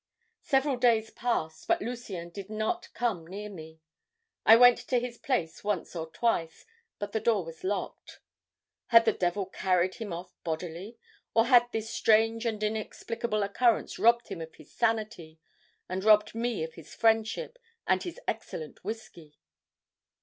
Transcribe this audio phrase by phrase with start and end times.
[0.41, 3.81] "Several days passed, but Lucien did not come near me.
[4.47, 6.65] I went to his place once or twice,
[6.97, 8.19] but the door was locked.
[8.87, 10.97] Had the devil carried him off bodily?
[11.35, 15.39] Or had this strange and inexplicable occurrence robbed him of his sanity,
[15.87, 19.37] and robbed me of his friendship and his excellent whisky?